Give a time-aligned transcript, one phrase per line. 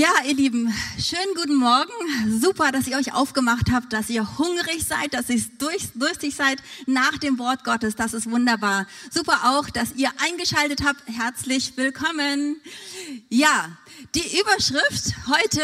[0.00, 1.92] Ja, ihr Lieben, schönen guten Morgen.
[2.40, 5.42] Super, dass ihr euch aufgemacht habt, dass ihr hungrig seid, dass ihr
[5.94, 7.96] durstig seid nach dem Wort Gottes.
[7.96, 8.86] Das ist wunderbar.
[9.10, 11.06] Super auch, dass ihr eingeschaltet habt.
[11.06, 12.56] Herzlich willkommen.
[13.28, 13.76] Ja,
[14.14, 15.60] die Überschrift heute,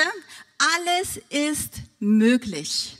[0.77, 2.99] alles ist möglich.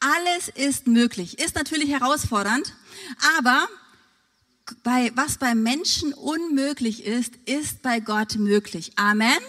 [0.00, 1.38] Alles ist möglich.
[1.38, 2.74] Ist natürlich herausfordernd,
[3.38, 3.68] aber
[4.82, 8.92] bei, was bei Menschen unmöglich ist, ist bei Gott möglich.
[8.96, 9.40] Amen.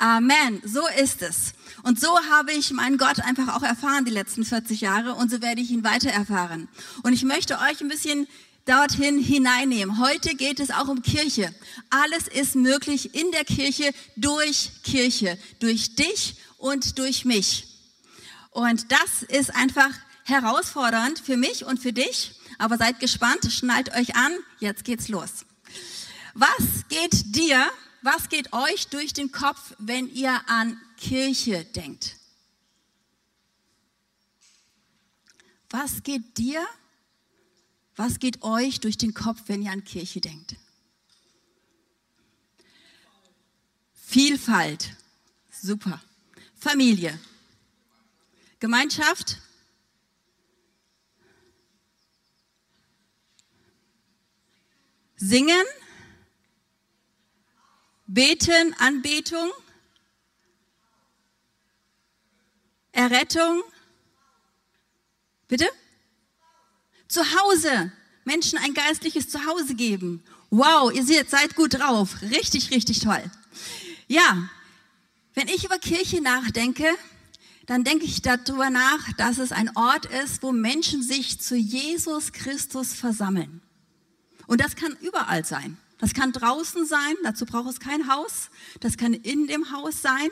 [0.00, 0.62] Amen.
[0.64, 1.52] So ist es.
[1.82, 5.42] Und so habe ich meinen Gott einfach auch erfahren die letzten 40 Jahre und so
[5.42, 6.68] werde ich ihn weiter erfahren.
[7.02, 8.26] Und ich möchte euch ein bisschen
[8.64, 10.00] dorthin hineinnehmen.
[10.00, 11.54] Heute geht es auch um Kirche.
[11.90, 17.66] Alles ist möglich in der Kirche durch Kirche, durch dich und durch mich.
[18.52, 19.90] Und das ist einfach
[20.24, 22.40] herausfordernd für mich und für dich.
[22.56, 25.44] Aber seid gespannt, schnallt euch an, jetzt geht's los.
[26.32, 27.68] Was geht dir
[28.02, 32.16] was geht euch durch den Kopf, wenn ihr an Kirche denkt?
[35.70, 36.66] Was geht dir,
[37.96, 40.56] was geht euch durch den Kopf, wenn ihr an Kirche denkt?
[43.94, 44.96] Vielfalt,
[45.50, 46.02] super.
[46.58, 47.18] Familie,
[48.58, 49.38] Gemeinschaft,
[55.16, 55.66] Singen,
[58.12, 59.52] Beten, Anbetung,
[62.90, 63.62] Errettung.
[65.46, 65.68] Bitte?
[67.06, 67.92] Zu Hause.
[68.24, 70.24] Menschen ein geistliches Zuhause geben.
[70.50, 72.20] Wow, ihr seht, seid gut drauf.
[72.22, 73.22] Richtig, richtig toll.
[74.08, 74.50] Ja,
[75.34, 76.88] wenn ich über Kirche nachdenke,
[77.66, 82.32] dann denke ich darüber nach, dass es ein Ort ist, wo Menschen sich zu Jesus
[82.32, 83.62] Christus versammeln.
[84.48, 85.78] Und das kann überall sein.
[86.00, 88.48] Das kann draußen sein, dazu braucht es kein Haus.
[88.80, 90.28] Das kann in dem Haus sein.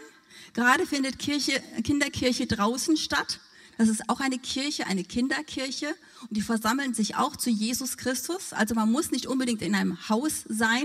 [0.55, 3.41] Gerade findet Kirche, Kinderkirche draußen statt.
[3.77, 5.95] Das ist auch eine Kirche, eine Kinderkirche.
[6.23, 8.53] Und die versammeln sich auch zu Jesus Christus.
[8.53, 10.85] Also man muss nicht unbedingt in einem Haus sein,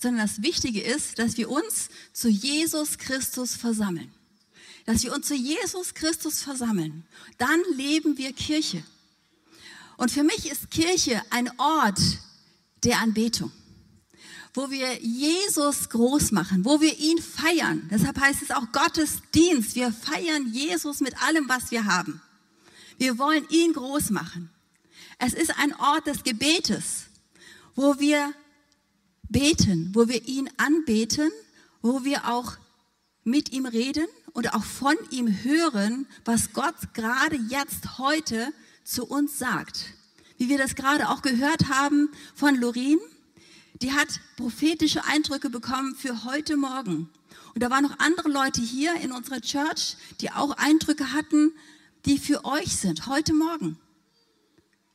[0.00, 4.10] sondern das Wichtige ist, dass wir uns zu Jesus Christus versammeln.
[4.86, 7.04] Dass wir uns zu Jesus Christus versammeln.
[7.36, 8.82] Dann leben wir Kirche.
[9.98, 12.00] Und für mich ist Kirche ein Ort
[12.82, 13.52] der Anbetung
[14.54, 17.88] wo wir Jesus groß machen, wo wir ihn feiern.
[17.90, 19.74] Deshalb heißt es auch Gottesdienst.
[19.74, 22.22] Wir feiern Jesus mit allem, was wir haben.
[22.96, 24.50] Wir wollen ihn groß machen.
[25.18, 27.06] Es ist ein Ort des Gebetes,
[27.74, 28.32] wo wir
[29.28, 31.30] beten, wo wir ihn anbeten,
[31.82, 32.56] wo wir auch
[33.24, 38.52] mit ihm reden und auch von ihm hören, was Gott gerade jetzt heute
[38.84, 39.94] zu uns sagt.
[40.36, 42.98] Wie wir das gerade auch gehört haben von Lorin,
[43.84, 44.08] die hat
[44.38, 47.10] prophetische Eindrücke bekommen für heute Morgen.
[47.52, 51.52] Und da waren noch andere Leute hier in unserer Church, die auch Eindrücke hatten,
[52.06, 53.78] die für euch sind, heute Morgen.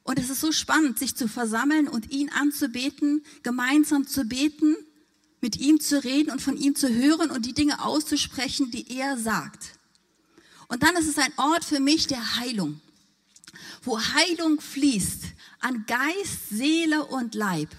[0.02, 4.76] Und es ist so spannend, sich zu versammeln und ihn anzubeten, gemeinsam zu beten,
[5.40, 9.20] mit ihm zu reden und von ihm zu hören und die Dinge auszusprechen, die er
[9.20, 9.78] sagt.
[10.68, 12.82] Und dann ist es ein Ort für mich der Heilung,
[13.84, 15.26] wo Heilung fließt
[15.60, 17.70] an Geist, Seele und Leib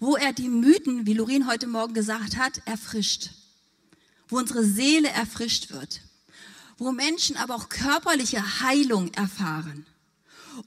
[0.00, 3.30] wo er die Mythen, wie Lorin heute Morgen gesagt hat, erfrischt,
[4.28, 6.00] wo unsere Seele erfrischt wird,
[6.78, 9.86] wo Menschen aber auch körperliche Heilung erfahren.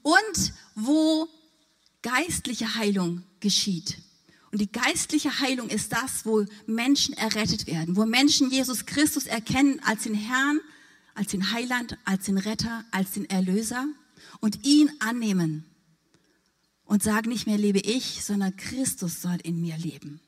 [0.02, 1.28] Und wo
[2.02, 3.98] geistliche Heilung geschieht.
[4.50, 9.80] Und die geistliche Heilung ist das, wo Menschen errettet werden, wo Menschen Jesus Christus erkennen
[9.84, 10.60] als den Herrn,
[11.14, 13.86] als den Heiland, als den Retter, als den Erlöser
[14.40, 15.67] und ihn annehmen
[16.88, 20.20] und sage nicht mehr lebe ich, sondern Christus soll in mir leben.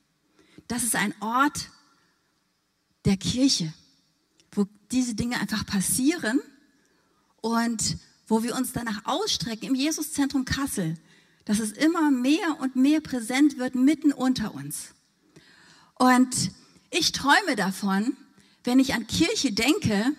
[0.69, 1.71] Das ist ein Ort
[3.07, 3.73] der Kirche,
[4.53, 6.39] wo diese Dinge einfach passieren
[7.41, 7.97] und
[8.29, 10.99] wo wir uns danach ausstrecken im Jesuszentrum Kassel,
[11.47, 14.95] dass es immer mehr und mehr präsent wird mitten unter uns.
[15.95, 16.53] Und
[16.91, 18.19] ich träume davon,
[18.65, 20.13] wenn ich an Kirche denke,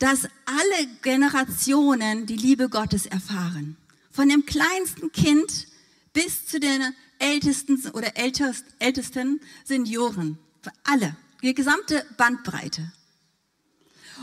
[0.00, 3.76] dass alle Generationen die Liebe Gottes erfahren.
[4.10, 5.68] Von dem kleinsten Kind
[6.12, 10.38] bis zu den ältesten oder ältesten Senioren.
[10.62, 11.16] Für alle.
[11.42, 12.92] Die gesamte Bandbreite.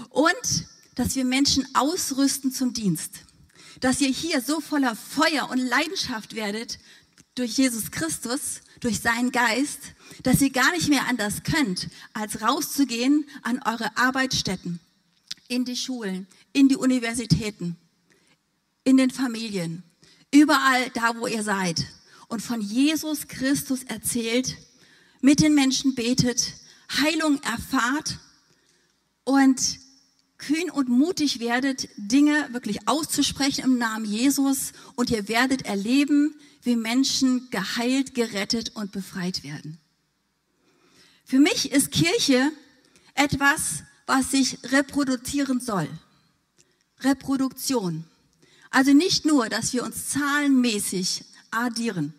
[0.09, 3.21] Und dass wir Menschen ausrüsten zum Dienst.
[3.79, 6.79] Dass ihr hier so voller Feuer und Leidenschaft werdet
[7.35, 9.79] durch Jesus Christus, durch seinen Geist,
[10.23, 14.79] dass ihr gar nicht mehr anders könnt, als rauszugehen an eure Arbeitsstätten,
[15.47, 17.77] in die Schulen, in die Universitäten,
[18.87, 19.83] in den Familien,
[20.31, 21.85] überall da, wo ihr seid
[22.29, 24.55] und von Jesus Christus erzählt,
[25.19, 26.53] mit den Menschen betet,
[27.01, 28.17] Heilung erfahrt
[29.25, 29.79] und
[30.37, 36.77] kühn und mutig werdet, Dinge wirklich auszusprechen im Namen Jesus und ihr werdet erleben, wie
[36.77, 39.79] Menschen geheilt, gerettet und befreit werden.
[41.25, 42.53] Für mich ist Kirche
[43.15, 45.89] etwas, was sich reproduzieren soll.
[47.01, 48.05] Reproduktion.
[48.69, 52.13] Also nicht nur, dass wir uns zahlenmäßig addieren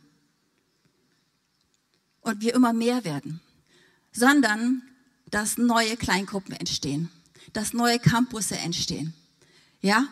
[2.20, 3.40] und wir immer mehr werden,
[4.12, 4.82] sondern
[5.30, 7.10] dass neue Kleingruppen entstehen,
[7.52, 9.14] dass neue Campusse entstehen,
[9.80, 10.08] ja,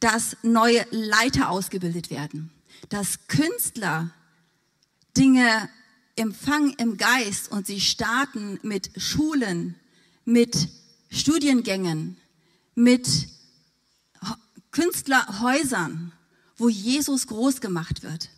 [0.00, 2.50] dass neue Leiter ausgebildet werden,
[2.88, 4.10] dass Künstler
[5.16, 5.68] Dinge
[6.16, 9.76] empfangen im Geist und sie starten mit Schulen,
[10.24, 10.68] mit
[11.10, 12.16] Studiengängen,
[12.74, 13.08] mit
[14.74, 16.12] Künstlerhäusern,
[16.56, 18.28] wo Jesus groß gemacht wird.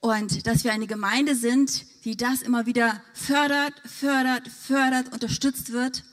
[0.00, 6.04] Und dass wir eine Gemeinde sind, die das immer wieder fördert, fördert, fördert, unterstützt wird.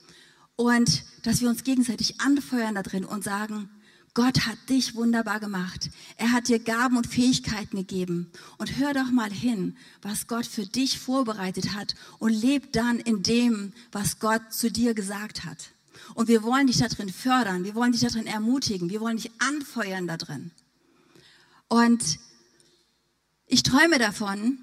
[0.58, 3.70] Und dass wir uns gegenseitig anfeuern da drin und sagen,
[4.14, 5.90] Gott hat dich wunderbar gemacht.
[6.18, 8.30] Er hat dir Gaben und Fähigkeiten gegeben.
[8.58, 13.24] Und hör doch mal hin, was Gott für dich vorbereitet hat und leb dann in
[13.24, 15.72] dem, was Gott zu dir gesagt hat.
[16.14, 19.18] Und wir wollen dich da drin fördern, wir wollen dich da drin ermutigen, wir wollen
[19.18, 20.52] dich anfeuern da drin.
[21.68, 22.20] Und
[23.46, 24.60] ich träume davon,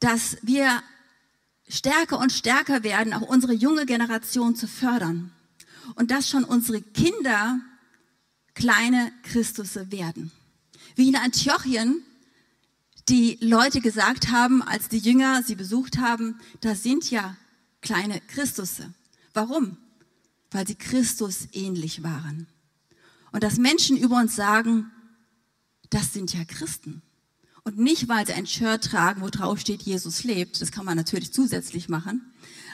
[0.00, 0.82] dass wir
[1.68, 5.32] stärker und stärker werden, auch unsere junge Generation zu fördern.
[5.94, 7.60] Und dass schon unsere Kinder
[8.54, 10.32] kleine Christusse werden.
[10.96, 12.02] Wie in Antiochien
[13.08, 17.36] die Leute gesagt haben, als die Jünger sie besucht haben, das sind ja
[17.80, 18.92] kleine Christusse.
[19.32, 19.76] Warum?
[20.50, 22.46] Weil sie Christus ähnlich waren.
[23.32, 24.90] Und dass Menschen über uns sagen,
[25.90, 27.02] das sind ja Christen.
[27.62, 30.60] Und nicht, weil sie ein Shirt tragen, wo drauf steht, Jesus lebt.
[30.60, 32.32] Das kann man natürlich zusätzlich machen.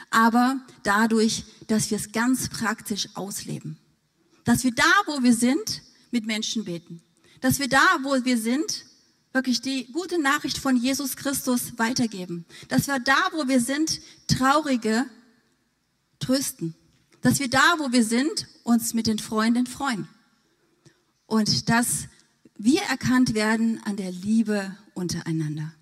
[0.09, 3.77] Aber dadurch, dass wir es ganz praktisch ausleben.
[4.45, 5.81] Dass wir da, wo wir sind,
[6.11, 7.01] mit Menschen beten.
[7.41, 8.85] Dass wir da, wo wir sind,
[9.33, 12.45] wirklich die gute Nachricht von Jesus Christus weitergeben.
[12.69, 15.05] Dass wir da, wo wir sind, Traurige
[16.19, 16.73] trösten.
[17.21, 20.07] Dass wir da, wo wir sind, uns mit den Freunden freuen.
[21.25, 22.07] Und dass
[22.57, 25.73] wir erkannt werden an der Liebe untereinander.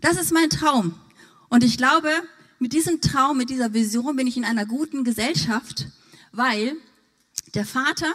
[0.00, 0.94] Das ist mein Traum.
[1.48, 2.10] Und ich glaube,
[2.58, 5.86] mit diesem Traum, mit dieser Vision bin ich in einer guten Gesellschaft,
[6.32, 6.76] weil
[7.54, 8.12] der Vater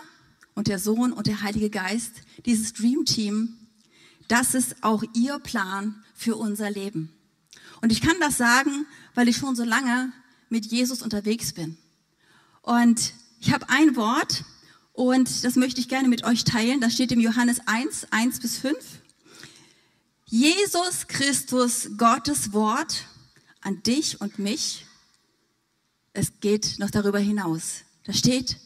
[0.53, 2.13] und der Sohn und der Heilige Geist,
[2.45, 3.57] dieses Dream Team,
[4.27, 7.11] das ist auch ihr Plan für unser Leben.
[7.81, 10.11] Und ich kann das sagen, weil ich schon so lange
[10.49, 11.77] mit Jesus unterwegs bin.
[12.65, 14.43] Und ich habe ein Wort
[14.91, 16.81] und das möchte ich gerne mit euch teilen.
[16.81, 18.75] Das steht im Johannes 1, 1 bis 5.
[20.25, 23.05] Jesus Christus, Gottes Wort
[23.61, 24.87] an dich und mich.
[26.13, 27.81] Es geht noch darüber hinaus.
[28.03, 28.57] Da steht,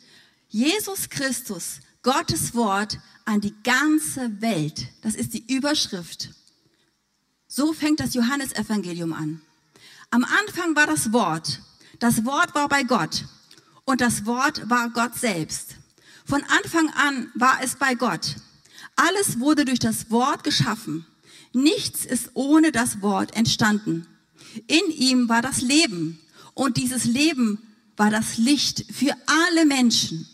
[0.48, 4.88] Jesus Christus, Gottes Wort an die ganze Welt.
[5.02, 6.30] Das ist die Überschrift.
[7.50, 9.42] So fängt das Johannesevangelium an.
[10.10, 11.62] Am Anfang war das Wort.
[12.00, 13.26] Das Wort war bei Gott.
[13.90, 15.70] Und das Wort war Gott selbst.
[16.24, 18.36] Von Anfang an war es bei Gott.
[18.96, 21.08] Alles wurde durch das Wort geschaffen.
[21.54, 24.06] Nichts ist ohne das Wort entstanden.
[24.68, 26.20] In ihm war das Leben.
[26.54, 27.58] Und dieses Leben
[27.98, 30.28] war das Licht für alle Menschen.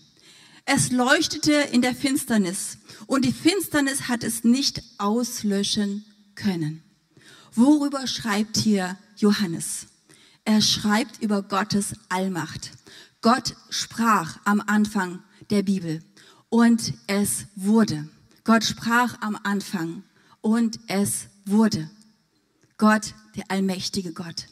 [0.65, 6.03] Es leuchtete in der Finsternis und die Finsternis hat es nicht auslöschen
[6.35, 6.83] können.
[7.53, 9.87] Worüber schreibt hier Johannes?
[10.43, 12.71] Er schreibt über Gottes Allmacht.
[13.25, 15.99] Gott sprach am Anfang der Bibel
[16.49, 18.07] und es wurde.
[18.43, 20.03] Gott sprach am Anfang
[20.41, 21.89] und es wurde.
[22.77, 24.45] Gott, der allmächtige Gott.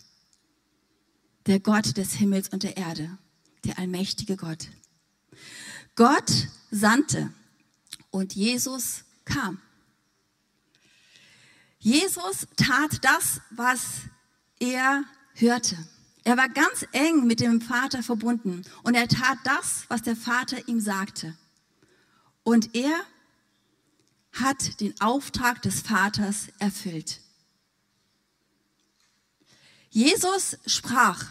[1.46, 3.15] Der Gott des Himmels und der Erde.
[3.63, 4.70] Der allmächtige Gott.
[5.96, 7.32] Gott sandte
[8.10, 9.62] und Jesus kam.
[11.77, 13.82] Jesus tat das, was
[14.58, 15.03] er
[15.36, 15.77] hörte.
[16.24, 20.68] Er war ganz eng mit dem Vater verbunden und er tat das, was der Vater
[20.68, 21.38] ihm sagte.
[22.44, 22.98] Und er
[24.32, 27.20] hat den Auftrag des Vaters erfüllt.
[29.89, 31.27] Jesus sprach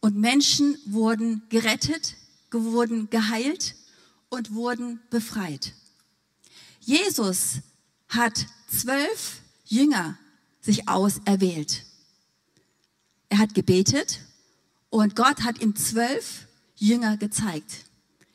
[0.00, 2.16] und Menschen wurden gerettet,
[2.50, 3.74] wurden geheilt
[4.28, 5.72] und wurden befreit.
[6.80, 7.60] Jesus
[8.08, 10.18] hat zwölf Jünger
[10.60, 11.85] sich auserwählt.
[13.28, 14.20] Er hat gebetet
[14.90, 17.84] und Gott hat ihm zwölf Jünger gezeigt,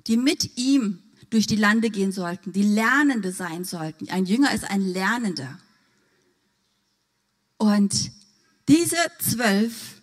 [0.07, 4.10] die mit ihm durch die Lande gehen sollten, die Lernende sein sollten.
[4.10, 5.57] Ein Jünger ist ein Lernender.
[7.57, 8.12] Und
[8.67, 10.01] diese zwölf,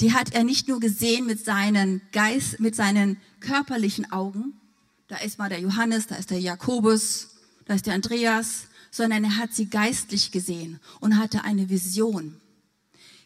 [0.00, 4.60] die hat er nicht nur gesehen mit seinen Geist, mit seinen körperlichen Augen.
[5.08, 9.36] Da ist mal der Johannes, da ist der Jakobus, da ist der Andreas, sondern er
[9.36, 12.40] hat sie geistlich gesehen und hatte eine Vision.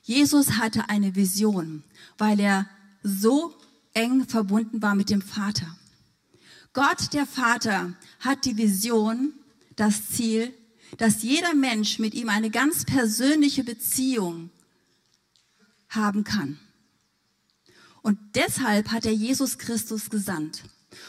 [0.08, 1.84] Jesus hatte eine Vision,
[2.16, 2.66] weil er
[3.02, 3.54] so
[3.92, 5.76] eng verbunden war mit dem Vater.
[6.72, 9.34] Gott, der Vater, hat die Vision,
[9.76, 10.54] das Ziel,
[10.96, 14.48] dass jeder Mensch mit ihm eine ganz persönliche Beziehung
[15.90, 16.58] haben kann.
[18.00, 20.62] Und deshalb hat er Jesus Christus gesandt.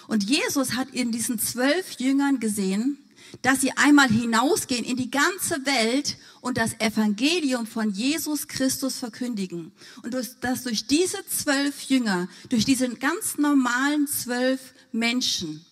[0.10, 2.98] Und Jesus hat in diesen zwölf Jüngern gesehen,
[3.42, 9.72] dass sie einmal hinausgehen in die ganze Welt und das Evangelium von Jesus Christus verkündigen.
[10.04, 15.66] Und dass durch diese zwölf Jünger, durch diese ganz normalen zwölf Menschen,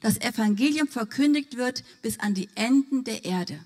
[0.00, 3.58] das Evangelium verkündigt wird bis an die Enden der Erde.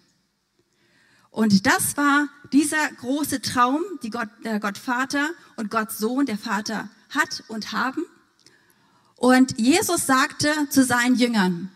[1.30, 6.36] Und das war dieser große Traum, die Gott, der Gott Vater und Gott Sohn, der
[6.36, 8.04] Vater hat und haben.
[9.16, 11.70] Und Jesus sagte zu seinen Jüngern,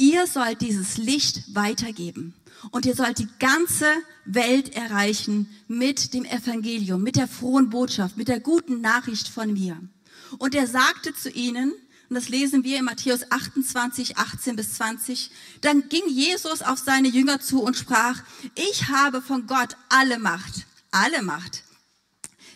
[0.00, 2.34] ihr sollt dieses Licht weitergeben
[2.70, 3.86] und ihr sollt die ganze
[4.24, 9.78] Welt erreichen mit dem Evangelium, mit der frohen Botschaft, mit der guten Nachricht von mir.
[10.38, 11.72] Und er sagte zu ihnen,
[12.08, 15.30] und das lesen wir in Matthäus 28, 18 bis 20.
[15.60, 18.22] Dann ging Jesus auf seine Jünger zu und sprach,
[18.56, 21.62] ich habe von Gott alle Macht, alle Macht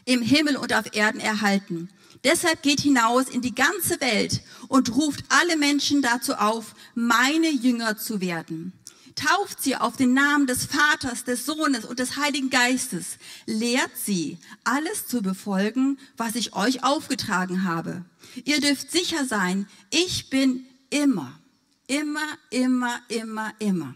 [0.06, 1.88] im Himmel und auf Erden erhalten.
[2.24, 7.96] Deshalb geht hinaus in die ganze Welt und ruft alle Menschen dazu auf, meine Jünger
[7.96, 8.72] zu werden
[9.14, 14.38] tauft sie auf den Namen des Vaters, des Sohnes und des Heiligen Geistes, lehrt sie,
[14.64, 18.04] alles zu befolgen, was ich euch aufgetragen habe.
[18.44, 21.38] Ihr dürft sicher sein, ich bin immer,
[21.86, 23.94] immer, immer, immer, immer,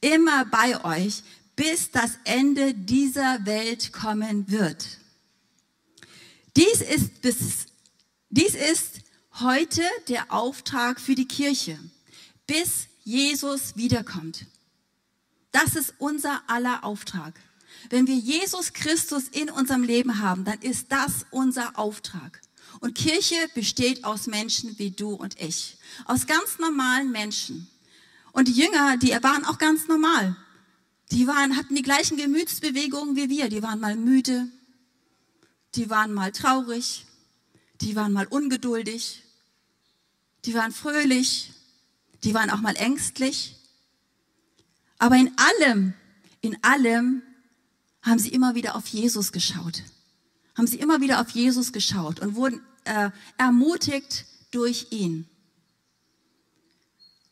[0.00, 1.22] immer bei euch,
[1.56, 4.86] bis das Ende dieser Welt kommen wird.
[6.56, 7.66] Dies ist, bis,
[8.30, 9.00] dies ist
[9.40, 11.78] heute der Auftrag für die Kirche,
[12.46, 14.46] bis Jesus wiederkommt.
[15.52, 17.40] Das ist unser aller Auftrag.
[17.90, 22.40] Wenn wir Jesus Christus in unserem Leben haben, dann ist das unser Auftrag.
[22.80, 25.78] Und Kirche besteht aus Menschen wie du und ich.
[26.04, 27.68] Aus ganz normalen Menschen.
[28.32, 30.36] Und die Jünger, die waren auch ganz normal.
[31.10, 33.48] Die waren, hatten die gleichen Gemütsbewegungen wie wir.
[33.48, 34.48] Die waren mal müde.
[35.74, 37.06] Die waren mal traurig.
[37.80, 39.22] Die waren mal ungeduldig.
[40.44, 41.52] Die waren fröhlich.
[42.24, 43.56] Die waren auch mal ängstlich.
[44.98, 45.94] Aber in allem,
[46.40, 47.22] in allem
[48.02, 49.82] haben sie immer wieder auf Jesus geschaut.
[50.56, 55.28] Haben sie immer wieder auf Jesus geschaut und wurden äh, ermutigt durch ihn.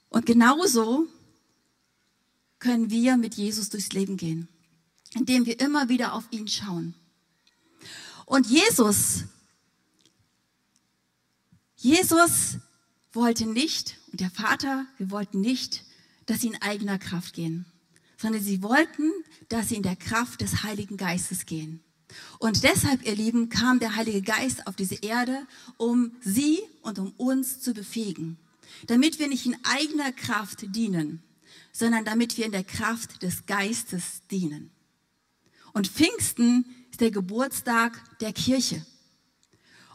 [0.09, 1.07] Und genauso
[2.59, 4.49] können wir mit Jesus durchs Leben gehen,
[5.15, 6.95] indem wir immer wieder auf ihn schauen.
[8.25, 9.25] Und Jesus,
[11.87, 12.59] Jesus
[13.13, 15.85] wollte nicht, und der Vater, wir wollten nicht,
[16.27, 17.65] dass sie in eigener Kraft gehen,
[18.17, 19.13] sondern sie wollten,
[19.49, 21.79] dass sie in der Kraft des Heiligen Geistes gehen.
[22.41, 27.13] Und deshalb, ihr Lieben, kam der Heilige Geist auf diese Erde, um sie und um
[27.19, 28.37] uns zu befähigen,
[28.89, 31.23] damit wir nicht in eigener Kraft dienen,
[31.71, 34.73] sondern damit wir in der Kraft des Geistes dienen.
[35.73, 38.85] Und Pfingsten ist der Geburtstag der Kirche.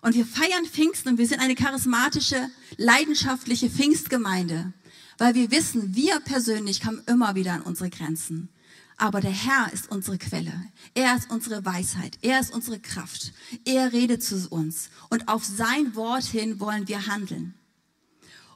[0.02, 4.74] Und wir feiern Pfingsten und wir sind eine charismatische, leidenschaftliche Pfingstgemeinde
[5.22, 8.50] weil wir wissen, wir persönlich kommen immer wieder an unsere Grenzen.
[8.98, 10.52] Aber der Herr ist unsere Quelle.
[10.96, 12.18] Er ist unsere Weisheit.
[12.24, 13.32] Er ist unsere Kraft.
[13.64, 14.90] Er redet zu uns.
[15.12, 17.54] Und auf sein Wort hin wollen wir handeln.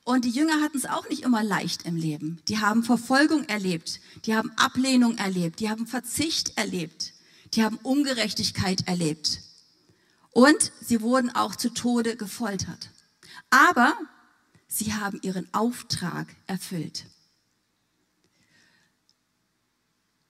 [0.04, 2.42] Und die Jünger hatten es auch nicht immer leicht im Leben.
[2.48, 4.00] Die haben Verfolgung erlebt.
[4.26, 5.60] Die haben Ablehnung erlebt.
[5.60, 7.14] Die haben Verzicht erlebt.
[7.54, 9.42] Die haben Ungerechtigkeit erlebt.
[10.36, 12.90] Und sie wurden auch zu Tode gefoltert.
[13.50, 13.98] Aber
[14.68, 17.06] Sie haben ihren Auftrag erfüllt.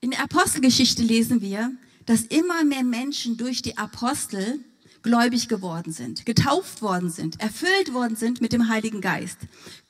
[0.01, 1.71] In der Apostelgeschichte lesen wir,
[2.05, 4.59] dass immer mehr Menschen durch die Apostel
[5.01, 9.37] gläubig geworden sind, getauft worden sind, erfüllt worden sind mit dem Heiligen Geist.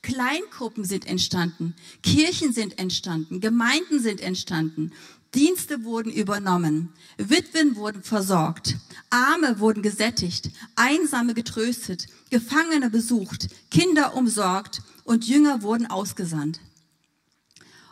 [0.00, 4.92] Kleingruppen sind entstanden, Kirchen sind entstanden, Gemeinden sind entstanden,
[5.34, 8.76] Dienste wurden übernommen, Witwen wurden versorgt,
[9.10, 16.60] Arme wurden gesättigt, Einsame getröstet, Gefangene besucht, Kinder umsorgt und Jünger wurden ausgesandt.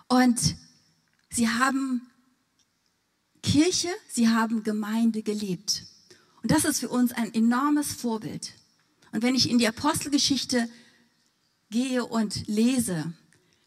[0.08, 0.56] Und
[1.30, 2.02] sie haben
[3.42, 5.84] Kirche, sie haben Gemeinde gelebt.
[6.42, 8.52] Und das ist für uns ein enormes Vorbild.
[9.12, 10.68] Und wenn ich in die Apostelgeschichte
[11.70, 13.12] gehe und lese,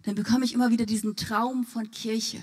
[0.03, 2.41] dann bekomme ich immer wieder diesen Traum von Kirche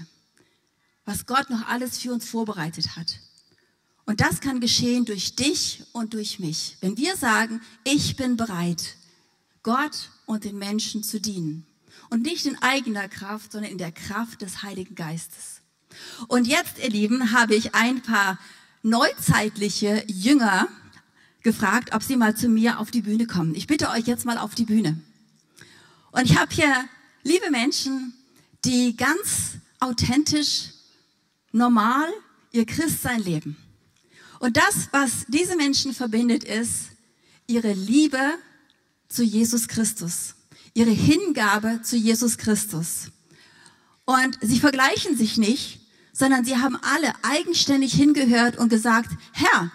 [1.04, 3.20] was Gott noch alles für uns vorbereitet hat.
[4.06, 6.76] Und das kann geschehen durch dich und durch mich.
[6.80, 8.96] Wenn wir sagen, ich bin bereit,
[9.62, 11.66] Gott und den Menschen zu dienen.
[12.10, 15.62] Und nicht in eigener Kraft, sondern in der Kraft des Heiligen Geistes.
[16.28, 18.38] Und jetzt, ihr Lieben, habe ich ein paar
[18.82, 20.68] neuzeitliche Jünger
[21.42, 23.54] gefragt, ob sie mal zu mir auf die Bühne kommen.
[23.54, 25.00] Ich bitte euch jetzt mal auf die Bühne.
[26.12, 26.88] Und ich habe hier
[27.22, 28.14] liebe Menschen,
[28.64, 30.70] die ganz authentisch,
[31.54, 32.08] normal
[32.50, 33.56] ihr Christsein leben.
[34.40, 36.90] Und das, was diese Menschen verbindet, ist
[37.46, 38.20] ihre Liebe
[39.08, 40.34] zu Jesus Christus,
[40.74, 43.12] ihre Hingabe zu Jesus Christus.
[44.04, 45.80] Und sie vergleichen sich nicht,
[46.12, 49.70] sondern sie haben alle eigenständig hingehört und gesagt, Herr,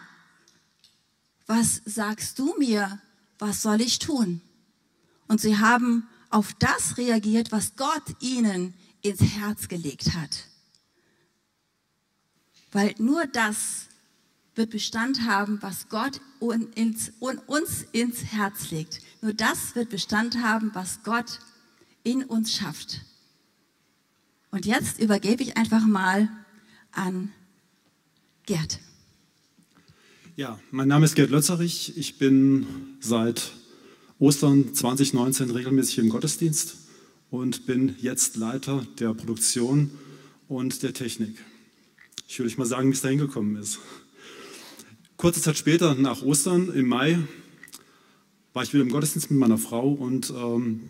[1.47, 3.01] was sagst du mir?
[3.39, 4.41] Was soll ich tun?
[5.27, 10.49] Und sie haben auf das reagiert, was Gott ihnen ins Herz gelegt hat.
[12.71, 13.87] Weil nur das
[14.55, 19.01] wird Bestand haben, was Gott uns ins Herz legt.
[19.21, 21.39] Nur das wird Bestand haben, was Gott
[22.03, 23.01] in uns schafft.
[24.51, 26.29] Und jetzt übergebe ich einfach mal
[26.91, 27.31] an
[28.45, 28.79] Gerd.
[30.35, 31.97] Ja, mein Name ist Gerd Lötzerich.
[31.97, 32.65] Ich bin
[32.99, 33.51] seit
[34.17, 36.77] Ostern 2019 regelmäßig im Gottesdienst
[37.29, 39.91] und bin jetzt Leiter der Produktion
[40.47, 41.37] und der Technik.
[42.31, 43.79] Ich würde mal sagen, wie es da hingekommen ist.
[45.17, 47.17] Kurze Zeit später, nach Ostern, im Mai,
[48.53, 50.89] war ich wieder im Gottesdienst mit meiner Frau und ähm,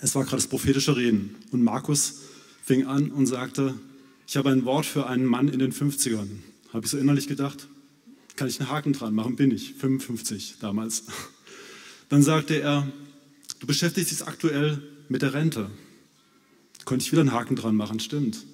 [0.00, 1.34] es war gerade das prophetische Reden.
[1.50, 2.20] Und Markus
[2.62, 3.74] fing an und sagte,
[4.28, 6.28] ich habe ein Wort für einen Mann in den 50ern.
[6.72, 7.66] Habe ich so innerlich gedacht,
[8.36, 11.02] kann ich einen Haken dran machen, bin ich, 55 damals.
[12.10, 12.86] Dann sagte er,
[13.58, 15.68] du beschäftigst dich aktuell mit der Rente.
[16.84, 18.46] Könnte ich wieder einen Haken dran machen, stimmt.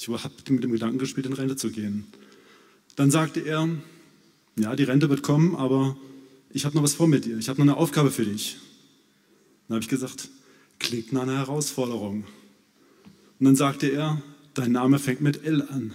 [0.00, 2.06] Ich habe mit dem Gedanken gespielt, in Rente zu gehen.
[2.96, 3.68] Dann sagte er,
[4.56, 5.94] ja, die Rente wird kommen, aber
[6.48, 7.36] ich habe noch was vor mit dir.
[7.36, 8.56] Ich habe noch eine Aufgabe für dich.
[9.68, 10.30] Dann habe ich gesagt,
[10.78, 12.24] klingt nach einer Herausforderung.
[13.38, 14.22] Und dann sagte er,
[14.54, 15.92] dein Name fängt mit L an.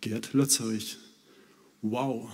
[0.00, 0.98] Gerd Lötzerich.
[1.82, 2.28] Wow.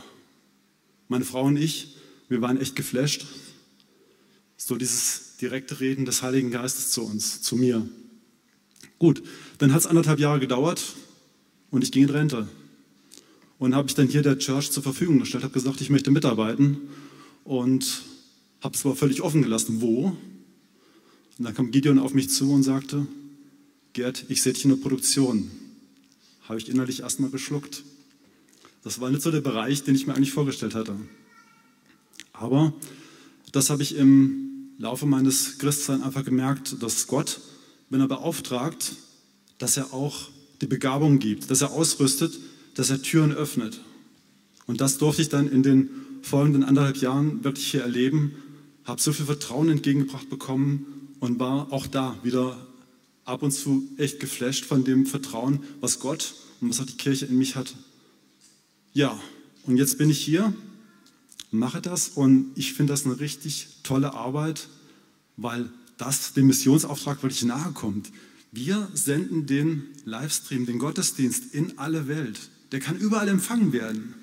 [1.09, 1.99] Meine Frau und ich,
[2.31, 3.27] wir waren echt geflasht.
[4.57, 7.87] So dieses direkte Reden des Heiligen Geistes zu uns, zu mir.
[9.05, 9.23] Gut,
[9.59, 10.83] dann hat es anderthalb Jahre gedauert
[11.71, 12.49] und ich ging in Rente.
[13.59, 16.79] Und habe ich dann hier der Church zur Verfügung gestellt, habe gesagt, ich möchte mitarbeiten
[17.45, 18.01] und
[18.63, 20.07] habe es aber völlig offen gelassen, wo.
[20.07, 20.17] Und
[21.37, 23.07] dann kam Gideon auf mich zu und sagte,
[23.93, 25.51] Gerd, ich sehe dich in der Produktion.
[26.49, 27.85] Habe ich innerlich erstmal geschluckt.
[28.85, 30.97] Das war nicht so der Bereich, den ich mir eigentlich vorgestellt hatte.
[32.33, 32.73] Aber
[33.53, 37.39] das habe ich im Laufe meines Christseins einfach gemerkt, dass Gott,
[37.95, 38.97] wenn er beauftragt,
[39.59, 40.29] dass er auch
[40.61, 42.37] die Begabung gibt, dass er ausrüstet,
[42.75, 43.81] dass er Türen öffnet.
[44.67, 48.33] Und das durfte ich dann in den folgenden anderthalb Jahren wirklich hier erleben,
[48.83, 52.67] habe so viel Vertrauen entgegengebracht bekommen und war auch da wieder
[53.25, 57.27] ab und zu echt geflasht von dem Vertrauen, was Gott und was auch die Kirche
[57.27, 57.77] in mich hat.
[58.93, 59.17] Ja,
[59.69, 60.53] und jetzt bin ich hier,
[61.53, 64.67] mache das und ich finde das eine richtig tolle Arbeit,
[65.37, 68.11] weil das dem Missionsauftrag wirklich nahe kommt.
[68.53, 72.51] Wir senden den Livestream, den Gottesdienst in alle Welt.
[72.73, 74.15] Der kann überall empfangen werden.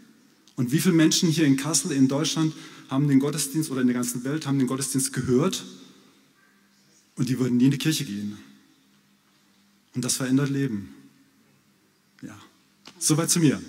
[0.55, 2.53] Und wie viele Menschen hier in Kassel, in Deutschland,
[2.89, 5.65] haben den Gottesdienst oder in der ganzen Welt haben den Gottesdienst gehört
[7.15, 8.37] und die würden nie in die Kirche gehen.
[9.93, 10.93] Und das verändert Leben.
[12.21, 12.37] Ja,
[12.99, 13.61] soweit zu mir.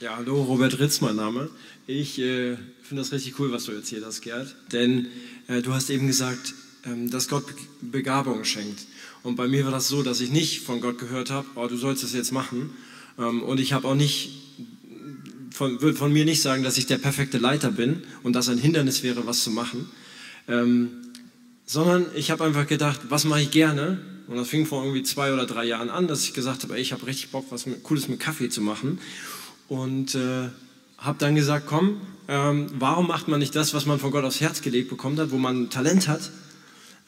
[0.00, 1.50] Ja, hallo, Robert Ritz, mein Name.
[1.88, 4.54] Ich äh, finde das richtig cool, was du erzählt hast, Gerd.
[4.70, 5.08] Denn
[5.48, 7.42] äh, du hast eben gesagt, ähm, dass Gott
[7.80, 8.86] Begabung schenkt.
[9.24, 11.76] Und bei mir war das so, dass ich nicht von Gott gehört habe, oh, du
[11.76, 12.70] sollst das jetzt machen.
[13.18, 14.30] Ähm, und ich habe auch nicht,
[15.50, 18.58] von, würde von mir nicht sagen, dass ich der perfekte Leiter bin und das ein
[18.58, 19.90] Hindernis wäre, was zu machen.
[20.46, 20.90] Ähm,
[21.66, 23.98] sondern ich habe einfach gedacht, was mache ich gerne?
[24.28, 26.92] Und das fing vor irgendwie zwei oder drei Jahren an, dass ich gesagt habe, ich
[26.92, 29.00] habe richtig Bock, was Cooles mit Kaffee zu machen.
[29.68, 30.48] Und äh,
[30.98, 34.40] habe dann gesagt, komm, ähm, warum macht man nicht das, was man von Gott aufs
[34.40, 36.20] Herz gelegt bekommen hat, wo man Talent hat?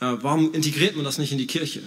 [0.00, 1.82] Äh, warum integriert man das nicht in die Kirche?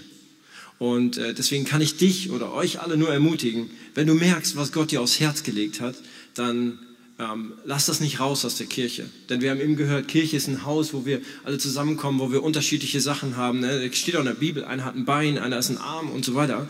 [0.80, 4.72] Und äh, deswegen kann ich dich oder euch alle nur ermutigen, wenn du merkst, was
[4.72, 5.96] Gott dir aufs Herz gelegt hat,
[6.34, 6.80] dann
[7.20, 9.06] ähm, lass das nicht raus aus der Kirche.
[9.30, 12.44] Denn wir haben eben gehört, Kirche ist ein Haus, wo wir alle zusammenkommen, wo wir
[12.44, 13.60] unterschiedliche Sachen haben.
[13.60, 13.90] Ne?
[13.94, 16.36] Steht auch in der Bibel, einer hat ein Bein, einer ist ein Arm und so
[16.36, 16.68] weiter.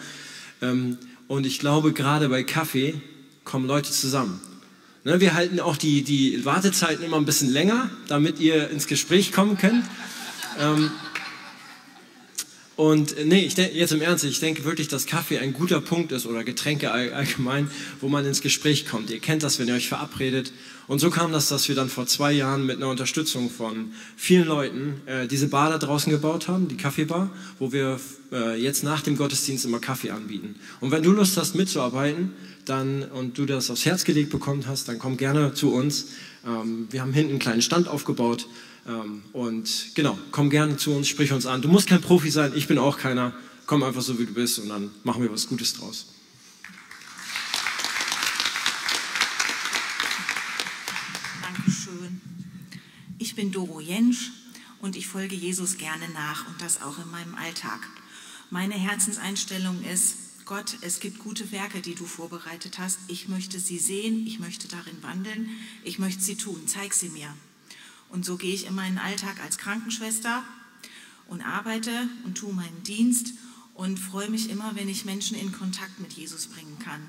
[0.62, 2.96] Ähm, und ich glaube, gerade bei Kaffee
[3.44, 4.40] kommen Leute zusammen.
[5.04, 5.20] Ne?
[5.20, 9.58] Wir halten auch die, die Wartezeiten immer ein bisschen länger, damit ihr ins Gespräch kommen
[9.58, 9.84] könnt.
[10.60, 10.92] Ähm,
[12.76, 15.80] Und äh, nee, ich denke jetzt im Ernst, ich denke wirklich, dass Kaffee ein guter
[15.80, 17.70] Punkt ist oder Getränke allgemein,
[18.02, 19.10] wo man ins Gespräch kommt.
[19.12, 20.52] Ihr kennt das, wenn ihr euch verabredet.
[20.88, 24.48] Und so kam das, dass wir dann vor zwei Jahren mit einer Unterstützung von vielen
[24.48, 28.00] Leuten äh, diese Bar da draußen gebaut haben, die Kaffeebar, wo wir
[28.32, 30.56] äh, jetzt nach dem Gottesdienst immer Kaffee anbieten.
[30.82, 32.32] Und wenn du Lust hast mitzuarbeiten,
[32.66, 36.08] dann und du das aufs Herz gelegt bekommen hast, dann komm gerne zu uns.
[36.46, 38.48] Ähm, wir haben hinten einen kleinen Stand aufgebaut
[39.32, 41.62] und genau, komm gerne zu uns, sprich uns an.
[41.62, 43.34] Du musst kein Profi sein, ich bin auch keiner.
[43.66, 46.08] Komm einfach so, wie du bist und dann machen wir was Gutes draus.
[51.42, 52.20] Dankeschön.
[53.20, 54.32] Ich bin Doro Jensch
[54.82, 57.80] und ich folge Jesus gerne nach und das auch in meinem Alltag.
[58.50, 60.16] Meine Herzenseinstellung ist,
[60.46, 63.00] Gott, es gibt gute Werke, die du vorbereitet hast.
[63.08, 65.50] Ich möchte sie sehen, ich möchte darin wandeln,
[65.86, 66.68] ich möchte sie tun.
[66.68, 67.34] Zeig sie mir.
[68.14, 70.44] Und so gehe ich in meinen Alltag als Krankenschwester
[71.28, 73.34] und arbeite und tue meinen Dienst
[73.74, 77.02] und freue mich immer, wenn ich Menschen in Kontakt mit Jesus bringen kann.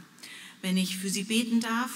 [0.62, 1.90] Wenn ich für sie beten darf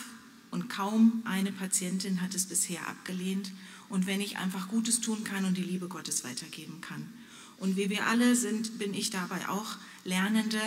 [0.51, 3.51] und kaum eine Patientin hat es bisher abgelehnt
[3.89, 7.09] und wenn ich einfach Gutes tun kann und die Liebe Gottes weitergeben kann.
[7.57, 10.61] Und wie wir alle sind, bin ich dabei auch Lernende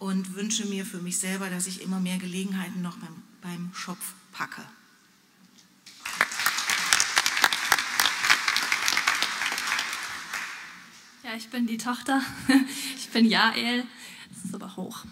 [0.00, 4.14] und wünsche mir für mich selber, dass ich immer mehr Gelegenheiten noch beim, beim Schopf
[4.32, 4.62] packe.
[11.30, 12.22] Ja, ich bin die Tochter.
[12.96, 13.84] Ich bin Jael.
[14.34, 15.04] Das ist aber hoch.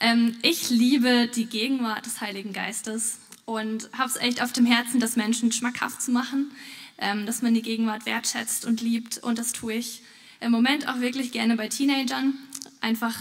[0.00, 4.98] Ähm, ich liebe die Gegenwart des Heiligen Geistes und habe es echt auf dem Herzen,
[4.98, 6.52] das Menschen schmackhaft zu machen,
[6.96, 9.18] ähm, dass man die Gegenwart wertschätzt und liebt.
[9.18, 10.02] Und das tue ich
[10.40, 12.32] im Moment auch wirklich gerne bei Teenagern.
[12.80, 13.16] Einfach,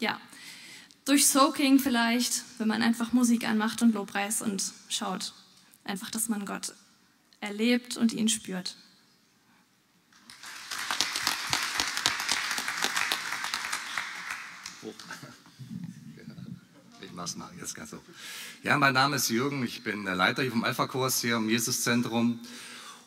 [0.00, 0.20] ja,
[1.04, 5.34] durch Soaking vielleicht, wenn man einfach Musik anmacht und Lobpreis und schaut.
[5.84, 6.72] Einfach, dass man Gott
[7.40, 8.74] erlebt und ihn spürt.
[14.86, 14.94] Hoch.
[17.00, 17.98] Ich mach's mal jetzt ganz so.
[18.62, 22.40] Ja, mein Name ist Jürgen, ich bin Leiter hier vom Alpha-Kurs hier im Jesuszentrum.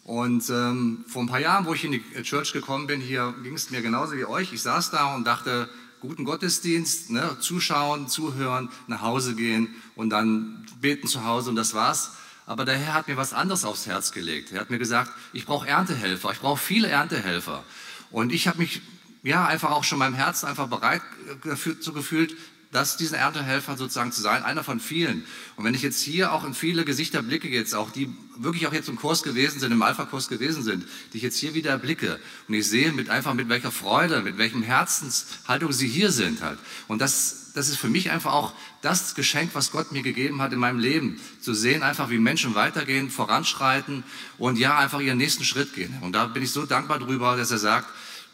[0.03, 3.53] Und ähm, vor ein paar Jahren, wo ich in die Church gekommen bin, hier ging
[3.53, 4.51] es mir genauso wie euch.
[4.51, 5.69] Ich saß da und dachte,
[6.01, 11.73] guten Gottesdienst, ne, zuschauen, zuhören, nach Hause gehen und dann beten zu Hause und das
[11.73, 12.11] war's.
[12.45, 14.51] Aber der Herr hat mir was anderes aufs Herz gelegt.
[14.51, 17.63] Er hat mir gesagt, ich brauche Erntehelfer, ich brauche viele Erntehelfer.
[18.11, 18.81] Und ich habe mich
[19.23, 21.01] ja, einfach auch schon meinem Herzen einfach bereit
[21.43, 22.35] dazu gefühlt,
[22.71, 25.25] dass diesen Erntehelfer sozusagen zu sein, einer von vielen.
[25.55, 28.73] Und wenn ich jetzt hier auch in viele Gesichter blicke, jetzt auch die wirklich auch
[28.73, 32.19] jetzt im Kurs gewesen sind, im Alpha-Kurs gewesen sind, die ich jetzt hier wieder erblicke
[32.47, 36.59] und ich sehe mit einfach mit welcher Freude, mit welchem Herzenshaltung sie hier sind halt.
[36.87, 38.53] Und das, das ist für mich einfach auch
[38.83, 42.53] das Geschenk, was Gott mir gegeben hat in meinem Leben, zu sehen einfach, wie Menschen
[42.53, 44.03] weitergehen, voranschreiten
[44.37, 45.97] und ja, einfach ihren nächsten Schritt gehen.
[46.01, 47.87] Und da bin ich so dankbar drüber, dass er sagt,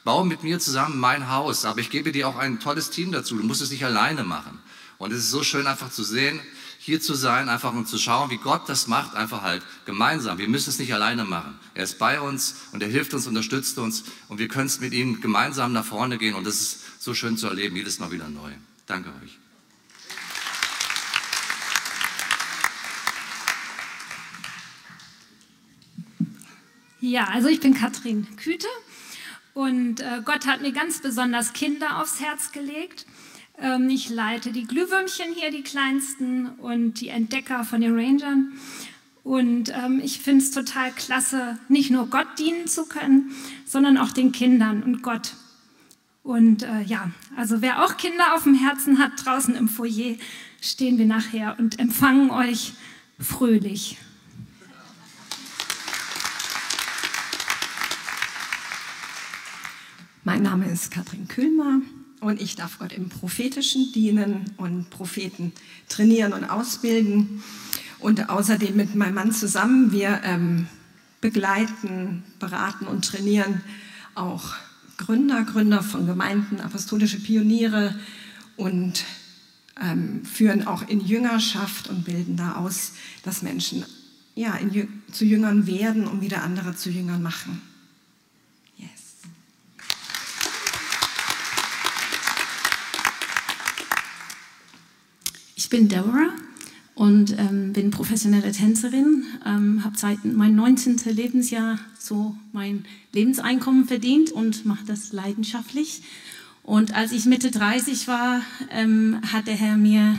[0.05, 3.35] bau mit mir zusammen mein Haus, aber ich gebe dir auch ein tolles Team dazu.
[3.35, 4.59] Du musst es nicht alleine machen.
[4.97, 6.39] Und es ist so schön einfach zu sehen,
[6.79, 10.37] hier zu sein, einfach und zu schauen, wie Gott das macht, einfach halt gemeinsam.
[10.37, 11.59] Wir müssen es nicht alleine machen.
[11.73, 14.93] Er ist bei uns und er hilft uns, unterstützt uns und wir können es mit
[14.93, 18.29] ihm gemeinsam nach vorne gehen und das ist so schön zu erleben, jedes Mal wieder
[18.29, 18.51] neu.
[18.85, 19.39] Danke euch.
[27.01, 28.67] Ja, also ich bin Katrin Küte
[29.55, 33.05] und äh, Gott hat mir ganz besonders Kinder aufs Herz gelegt.
[33.57, 38.51] Ähm, ich leite die Glühwürmchen hier, die kleinsten, und die Entdecker von den Rangern.
[39.23, 43.31] Und ähm, ich finde es total klasse, nicht nur Gott dienen zu können,
[43.65, 45.35] sondern auch den Kindern und Gott.
[46.21, 50.17] Und äh, ja, also wer auch Kinder auf dem Herzen hat, draußen im Foyer
[50.59, 52.73] stehen wir nachher und empfangen euch
[53.19, 53.97] fröhlich.
[60.27, 61.81] Mein Name ist Katrin Kühlmer
[62.19, 65.51] und ich darf Gott im Prophetischen dienen und Propheten
[65.87, 67.43] trainieren und ausbilden.
[67.99, 70.65] Und außerdem mit meinem Mann zusammen, wir ähm,
[71.21, 73.61] begleiten, beraten und trainieren
[74.15, 74.55] auch
[74.97, 77.93] Gründer, Gründer von Gemeinden, apostolische Pioniere
[78.57, 79.05] und
[79.79, 83.85] ähm, führen auch in Jüngerschaft und bilden da aus, dass Menschen
[84.33, 87.61] ja, in, zu Jüngern werden und wieder andere zu Jüngern machen.
[95.65, 96.29] Ich bin Deborah
[96.93, 100.97] und ähm, bin professionelle Tänzerin, ähm, habe seit meinem 19.
[101.05, 106.03] Lebensjahr so mein Lebenseinkommen verdient und mache das leidenschaftlich.
[106.61, 110.15] Und als ich Mitte 30 war, ähm, hat der Herr mir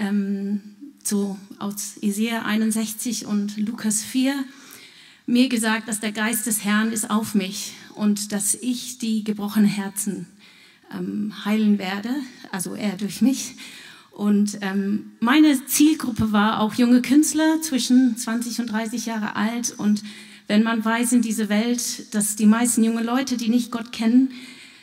[0.00, 0.60] ähm,
[1.04, 4.34] so aus Isaiah 61 und Lukas 4
[5.26, 9.68] mir gesagt, dass der Geist des Herrn ist auf mich und dass ich die gebrochenen
[9.68, 10.26] Herzen
[10.92, 12.10] ähm, heilen werde,
[12.50, 13.54] also er durch mich.
[14.14, 19.74] Und ähm, meine Zielgruppe war auch junge Künstler zwischen 20 und 30 Jahre alt.
[19.76, 20.04] Und
[20.46, 24.30] wenn man weiß in dieser Welt, dass die meisten junge Leute, die nicht Gott kennen,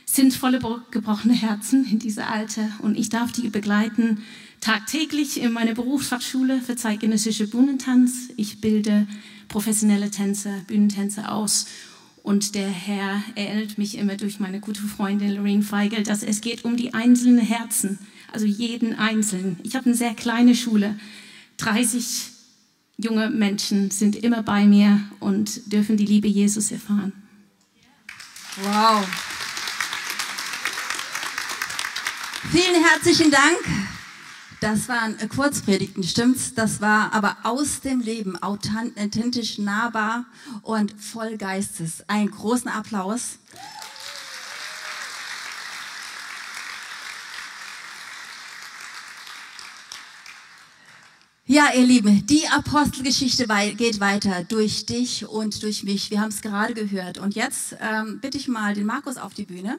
[0.05, 0.59] sind volle
[0.91, 2.67] gebrochene Herzen in dieser Alter.
[2.81, 4.21] Und ich darf die begleiten
[4.59, 8.29] tagtäglich in meiner Berufsfachschule für zeitgenössische Bühnentanz.
[8.35, 9.07] Ich bilde
[9.47, 11.67] professionelle Tänzer, Bühnentänzer aus.
[12.21, 16.65] Und der Herr erinnert mich immer durch meine gute Freundin Lorraine Feigl, dass es geht
[16.65, 17.97] um die einzelnen Herzen,
[18.31, 19.59] also jeden Einzelnen.
[19.63, 20.99] Ich habe eine sehr kleine Schule.
[21.57, 22.29] 30
[22.97, 27.13] junge Menschen sind immer bei mir und dürfen die Liebe Jesus erfahren.
[28.63, 29.07] Wow.
[32.51, 33.57] Vielen herzlichen Dank.
[34.59, 36.53] Das waren Kurzpredigten, stimmt's?
[36.53, 40.25] Das war aber aus dem Leben, authentisch, nahbar
[40.61, 42.03] und voll Geistes.
[42.07, 43.39] Einen großen Applaus.
[51.51, 56.09] Ja, ihr Lieben, die Apostelgeschichte geht weiter durch dich und durch mich.
[56.09, 57.17] Wir haben es gerade gehört.
[57.17, 59.77] Und jetzt ähm, bitte ich mal den Markus auf die Bühne,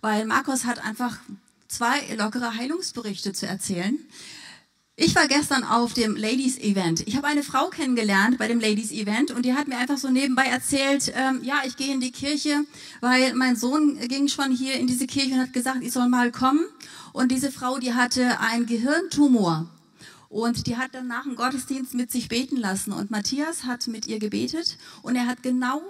[0.00, 1.18] weil Markus hat einfach
[1.66, 3.98] zwei lockere Heilungsberichte zu erzählen.
[4.94, 7.00] Ich war gestern auf dem Ladies Event.
[7.08, 10.10] Ich habe eine Frau kennengelernt bei dem Ladies Event und die hat mir einfach so
[10.10, 12.64] nebenbei erzählt, ähm, ja, ich gehe in die Kirche,
[13.00, 16.30] weil mein Sohn ging schon hier in diese Kirche und hat gesagt, ich soll mal
[16.30, 16.64] kommen.
[17.12, 19.68] Und diese Frau, die hatte einen Gehirntumor.
[20.28, 22.92] Und die hat dann nach dem Gottesdienst mit sich beten lassen.
[22.92, 25.80] Und Matthias hat mit ihr gebetet und er hat genau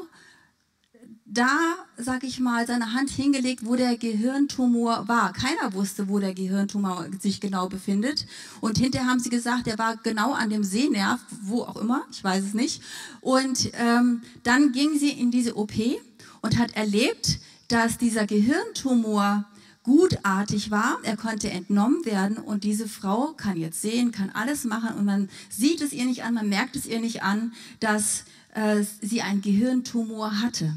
[1.30, 1.58] da,
[1.98, 5.32] sag ich mal, seine Hand hingelegt, wo der Gehirntumor war.
[5.32, 8.26] Keiner wusste, wo der Gehirntumor sich genau befindet.
[8.60, 12.24] Und hinterher haben sie gesagt, er war genau an dem Sehnerv, wo auch immer, ich
[12.24, 12.82] weiß es nicht.
[13.20, 15.74] Und ähm, dann ging sie in diese OP
[16.40, 19.44] und hat erlebt, dass dieser Gehirntumor
[19.88, 20.98] gutartig war.
[21.02, 25.30] Er konnte entnommen werden und diese Frau kann jetzt sehen, kann alles machen und man
[25.48, 29.40] sieht es ihr nicht an, man merkt es ihr nicht an, dass äh, sie einen
[29.40, 30.74] Gehirntumor hatte.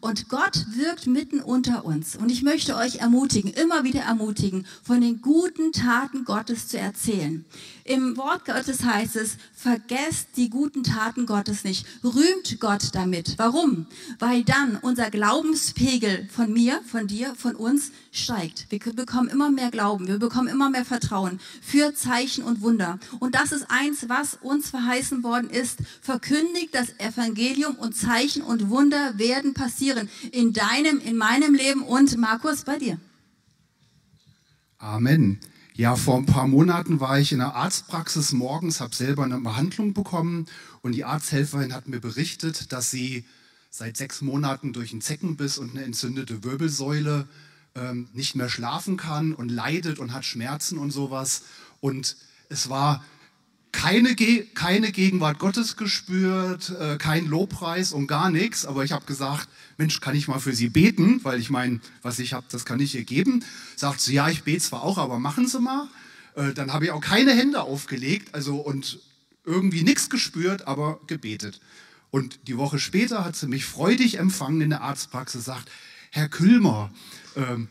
[0.00, 2.16] Und Gott wirkt mitten unter uns.
[2.16, 7.44] Und ich möchte euch ermutigen, immer wieder ermutigen, von den guten Taten Gottes zu erzählen.
[7.84, 11.86] Im Wort Gottes heißt es, vergesst die guten Taten Gottes nicht.
[12.04, 13.34] Rühmt Gott damit.
[13.38, 13.86] Warum?
[14.18, 18.66] Weil dann unser Glaubenspegel von mir, von dir, von uns steigt.
[18.68, 22.98] Wir bekommen immer mehr Glauben, wir bekommen immer mehr Vertrauen für Zeichen und Wunder.
[23.20, 25.78] Und das ist eins, was uns verheißen worden ist.
[26.02, 29.67] Verkündigt das Evangelium und Zeichen und Wunder werden passieren
[30.32, 32.98] in deinem, in meinem Leben und Markus bei dir.
[34.78, 35.38] Amen.
[35.74, 39.94] Ja, vor ein paar Monaten war ich in der Arztpraxis morgens, habe selber eine Behandlung
[39.94, 40.46] bekommen
[40.82, 43.24] und die Arzthelferin hat mir berichtet, dass sie
[43.70, 47.28] seit sechs Monaten durch einen Zeckenbiss und eine entzündete Wirbelsäule
[47.74, 51.42] ähm, nicht mehr schlafen kann und leidet und hat Schmerzen und sowas.
[51.80, 52.16] Und
[52.48, 53.04] es war
[53.72, 58.66] keine, Ge keine Gegenwart Gottes gespürt, äh, kein Lobpreis und gar nichts.
[58.66, 61.20] Aber ich habe gesagt, Mensch, kann ich mal für Sie beten?
[61.24, 63.44] Weil ich meine, was ich habe, das kann ich ihr geben.
[63.76, 65.88] Sagt sie, ja, ich bete zwar auch, aber machen Sie mal.
[66.34, 69.00] Äh, dann habe ich auch keine Hände aufgelegt, also und
[69.44, 71.60] irgendwie nichts gespürt, aber gebetet.
[72.10, 75.70] Und die Woche später hat sie mich freudig empfangen in der Arztpraxis, sagt,
[76.10, 76.90] Herr Külmer,
[77.36, 77.68] ähm,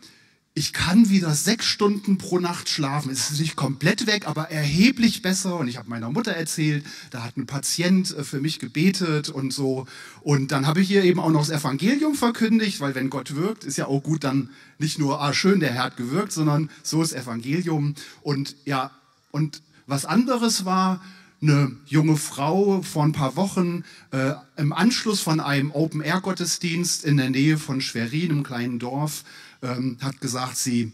[0.57, 3.11] ich kann wieder sechs Stunden pro Nacht schlafen.
[3.11, 5.55] Es ist nicht komplett weg, aber erheblich besser.
[5.59, 9.53] Und ich habe meiner Mutter erzählt, da hat ein Patient äh, für mich gebetet und
[9.53, 9.85] so.
[10.21, 13.65] Und dann habe ich ihr eben auch noch das Evangelium verkündigt, weil wenn Gott wirkt,
[13.65, 17.03] ist ja auch gut dann nicht nur, ah schön, der Herr hat gewirkt, sondern so
[17.03, 17.93] ist Evangelium.
[18.23, 18.89] Und ja,
[19.29, 21.01] und was anderes war,
[21.39, 27.29] eine junge Frau vor ein paar Wochen äh, im Anschluss von einem Open-Air-Gottesdienst in der
[27.29, 29.23] Nähe von Schwerin, einem kleinen Dorf,
[29.61, 30.93] ähm, hat gesagt, sie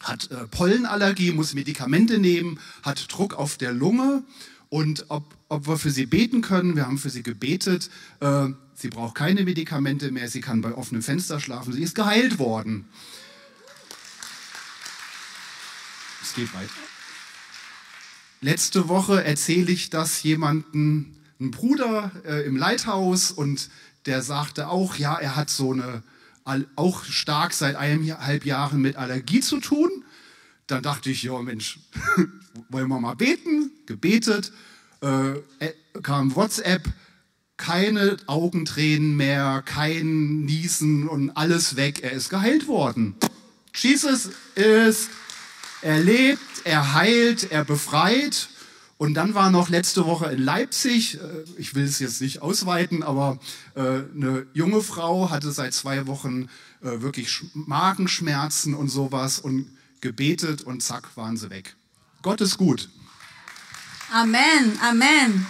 [0.00, 4.22] hat äh, Pollenallergie, muss Medikamente nehmen, hat Druck auf der Lunge
[4.68, 6.76] und ob, ob wir für sie beten können.
[6.76, 7.90] Wir haben für sie gebetet.
[8.20, 11.72] Äh, sie braucht keine Medikamente mehr, sie kann bei offenem Fenster schlafen.
[11.72, 12.86] Sie ist geheilt worden.
[16.22, 16.70] Es geht weiter.
[18.40, 23.70] Letzte Woche erzähle ich das jemanden, ein Bruder äh, im Leithaus und
[24.06, 26.02] der sagte auch, ja, er hat so eine
[26.76, 30.04] auch stark seit eineinhalb Jahren mit Allergie zu tun.
[30.66, 31.78] Dann dachte ich, ja Mensch,
[32.68, 33.70] wollen wir mal beten?
[33.86, 34.52] Gebetet,
[35.02, 36.82] äh, äh, kam WhatsApp,
[37.56, 42.02] keine Augentränen mehr, kein Niesen und alles weg.
[42.02, 43.14] Er ist geheilt worden.
[43.74, 45.10] Jesus ist,
[45.82, 48.48] er lebt, er heilt, er befreit
[48.96, 51.20] Und dann war noch letzte Woche in Leipzig, äh,
[51.58, 53.38] ich will es jetzt nicht ausweiten, aber
[53.74, 56.48] äh, eine junge Frau hatte seit zwei Wochen
[56.80, 59.66] äh, wirklich Magenschmerzen und sowas und
[60.00, 61.76] gebetet und zack waren sie weg.
[62.22, 62.88] Gott ist gut.
[64.12, 65.46] Amen, Amen.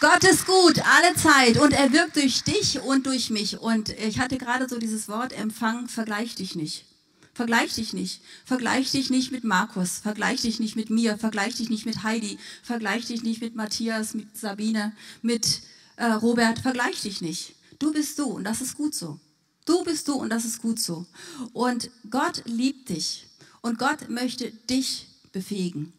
[0.00, 3.60] Gott ist gut, alle Zeit und er wirkt durch dich und durch mich.
[3.60, 6.84] Und ich hatte gerade so dieses Wort empfangen, vergleich dich nicht.
[7.34, 8.20] Vergleich dich nicht.
[8.44, 9.98] Vergleich dich nicht mit Markus.
[9.98, 11.16] Vergleich dich nicht mit mir.
[11.16, 12.38] Vergleich dich nicht mit Heidi.
[12.62, 14.92] Vergleich dich nicht mit Matthias, mit Sabine,
[15.22, 15.62] mit
[15.96, 16.58] äh, Robert.
[16.58, 17.54] Vergleich dich nicht.
[17.78, 19.18] Du bist du und das ist gut so.
[19.64, 21.06] Du bist du und das ist gut so.
[21.54, 23.26] Und Gott liebt dich
[23.62, 25.94] und Gott möchte dich befähigen.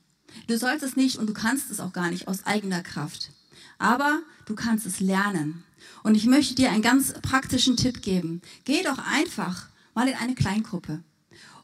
[0.47, 3.31] Du sollst es nicht und du kannst es auch gar nicht aus eigener Kraft.
[3.79, 5.63] Aber du kannst es lernen.
[6.03, 8.41] Und ich möchte dir einen ganz praktischen Tipp geben.
[8.65, 11.03] Geh doch einfach mal in eine Kleingruppe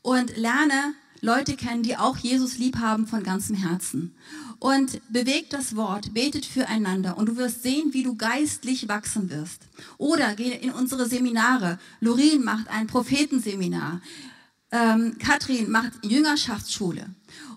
[0.02, 4.16] und lerne Leute kennen, die auch Jesus lieb haben von ganzem Herzen.
[4.60, 9.62] Und bewegt das Wort, betet füreinander und du wirst sehen, wie du geistlich wachsen wirst.
[9.98, 11.80] Oder geh in unsere Seminare.
[12.02, 14.02] Lorin macht ein Prophetenseminar.
[14.72, 17.08] Ähm, Katrin macht Jüngerschaftsschule.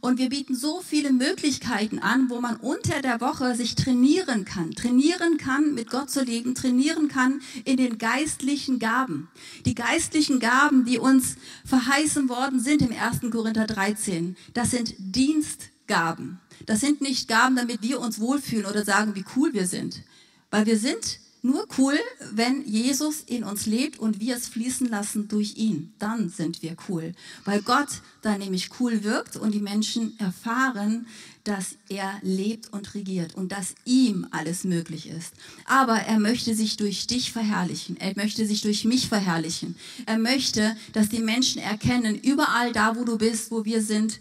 [0.01, 4.73] Und wir bieten so viele Möglichkeiten an, wo man unter der Woche sich trainieren kann.
[4.73, 9.29] Trainieren kann, mit Gott zu leben, trainieren kann in den geistlichen Gaben.
[9.65, 13.31] Die geistlichen Gaben, die uns verheißen worden sind im 1.
[13.31, 16.41] Korinther 13, das sind Dienstgaben.
[16.67, 20.03] Das sind nicht Gaben, damit wir uns wohlfühlen oder sagen, wie cool wir sind.
[20.51, 21.99] Weil wir sind nur cool,
[22.31, 25.93] wenn Jesus in uns lebt und wir es fließen lassen durch ihn.
[25.99, 27.15] Dann sind wir cool.
[27.45, 27.89] Weil Gott
[28.23, 31.09] dann nämlich cool wirkt und die Menschen erfahren,
[31.43, 35.35] dass er lebt und regiert und dass ihm alles möglich ist.
[35.65, 37.97] Aber er möchte sich durch dich verherrlichen.
[37.97, 39.75] Er möchte sich durch mich verherrlichen.
[40.07, 44.21] Er möchte, dass die Menschen erkennen, überall da, wo du bist, wo wir sind,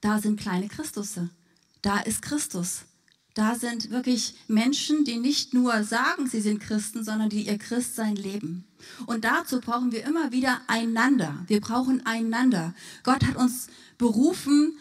[0.00, 1.28] da sind kleine Christusse.
[1.82, 2.84] Da ist Christus.
[3.40, 8.14] Da sind wirklich Menschen, die nicht nur sagen, sie sind Christen, sondern die ihr Christsein
[8.14, 8.66] leben.
[9.06, 11.42] Und dazu brauchen wir immer wieder einander.
[11.46, 12.74] Wir brauchen einander.
[13.02, 14.76] Gott hat uns berufen,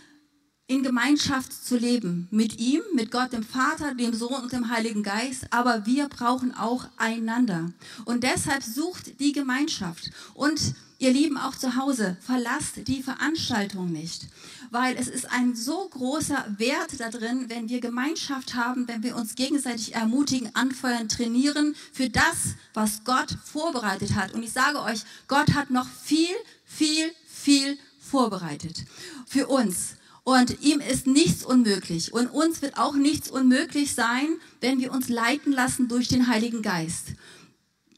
[0.67, 2.27] in Gemeinschaft zu leben.
[2.31, 5.47] Mit ihm, mit Gott, dem Vater, dem Sohn und dem Heiligen Geist.
[5.51, 7.71] Aber wir brauchen auch einander.
[8.03, 10.11] Und deshalb sucht die Gemeinschaft.
[10.33, 14.27] Und ihr Lieben auch zu Hause, verlasst die Veranstaltung nicht
[14.71, 19.15] weil es ist ein so großer Wert da drin, wenn wir Gemeinschaft haben, wenn wir
[19.15, 24.33] uns gegenseitig ermutigen, anfeuern, trainieren für das, was Gott vorbereitet hat.
[24.33, 28.85] Und ich sage euch, Gott hat noch viel, viel, viel vorbereitet
[29.25, 29.95] für uns.
[30.23, 32.13] Und ihm ist nichts unmöglich.
[32.13, 34.27] Und uns wird auch nichts unmöglich sein,
[34.61, 37.13] wenn wir uns leiten lassen durch den Heiligen Geist.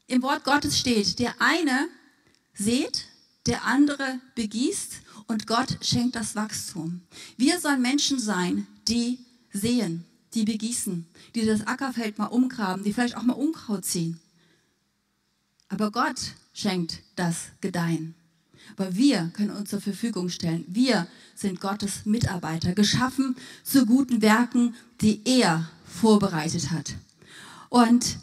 [0.06, 1.88] Im Wort Gottes steht, der eine
[2.54, 3.06] seht,
[3.46, 7.02] der andere begießt und Gott schenkt das Wachstum.
[7.36, 9.18] Wir sollen Menschen sein, die
[9.52, 10.04] sehen,
[10.34, 14.20] die begießen, die das Ackerfeld mal umgraben, die vielleicht auch mal Unkraut ziehen.
[15.68, 18.14] Aber Gott schenkt das Gedeihen.
[18.76, 20.64] Aber wir können uns zur Verfügung stellen.
[20.68, 26.94] Wir sind Gottes Mitarbeiter, geschaffen zu guten Werken, die er vorbereitet hat.
[27.68, 28.18] Und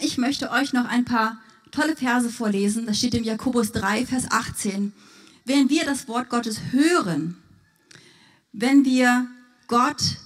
[0.00, 2.86] ich möchte euch noch ein paar tolle Verse vorlesen.
[2.86, 4.92] Das steht im Jakobus 3, Vers 18
[5.48, 7.36] wenn wir das Wort Gottes hören,
[8.52, 9.26] wenn wir
[9.66, 10.18] Gott,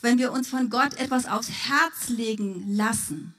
[0.00, 3.34] wenn wir uns von Gott etwas aufs Herz legen lassen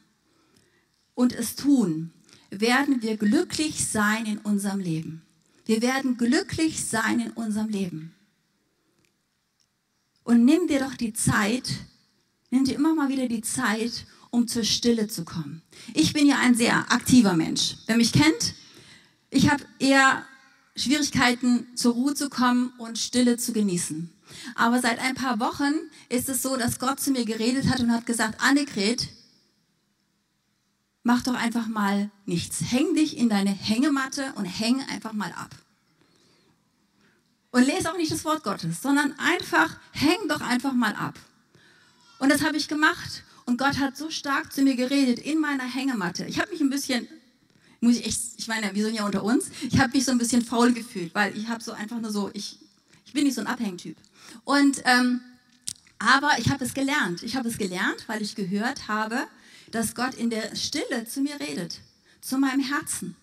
[1.16, 2.12] und es tun,
[2.50, 5.24] werden wir glücklich sein in unserem Leben.
[5.66, 8.14] Wir werden glücklich sein in unserem Leben.
[10.24, 11.70] Und nimm dir doch die Zeit,
[12.50, 15.62] nimm dir immer mal wieder die Zeit, um zur Stille zu kommen.
[15.94, 17.78] Ich bin ja ein sehr aktiver Mensch.
[17.88, 18.56] Wer mich kennt,
[19.30, 20.26] ich habe eher
[20.76, 24.10] Schwierigkeiten, zur Ruhe zu kommen und Stille zu genießen.
[24.56, 25.74] Aber seit ein paar Wochen
[26.10, 29.10] ist es so, dass Gott zu mir geredet hat und hat gesagt, Annegret,
[31.04, 32.72] mach doch einfach mal nichts.
[32.72, 35.56] Häng dich in deine Hängematte und häng einfach mal ab.
[37.52, 41.20] Und lese auch nicht das Wort Gottes, sondern einfach, häng doch einfach mal ab.
[42.18, 43.24] Und das habe ich gemacht.
[43.46, 46.26] Und Gott hat so stark zu mir geredet in meiner Hängematte.
[46.26, 47.08] Ich habe mich ein bisschen
[47.84, 50.18] muss ich echt, ich meine, wir sind ja unter uns, ich habe mich so ein
[50.18, 52.58] bisschen faul gefühlt, weil ich habe so einfach nur so, ich,
[53.06, 53.98] ich bin nicht so ein Abhängtyp.
[54.46, 55.20] Und, ähm,
[56.00, 57.24] aber ich habe es gelernt.
[57.24, 59.28] Ich habe es gelernt, weil ich gehört habe,
[59.72, 61.82] dass Gott in der Stille zu mir redet,
[62.22, 63.16] zu meinem Herzen.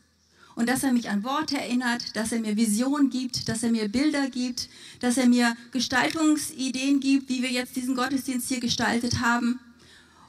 [0.57, 3.89] Und dass er mich an Worte erinnert, dass er mir Visionen gibt, dass er mir
[3.89, 9.59] Bilder gibt, dass er mir Gestaltungsideen gibt, wie wir jetzt diesen Gottesdienst hier gestaltet haben.